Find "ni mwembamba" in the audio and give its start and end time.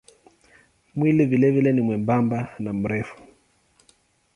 1.73-2.55